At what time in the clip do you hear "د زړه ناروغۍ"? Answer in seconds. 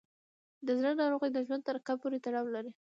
0.65-1.29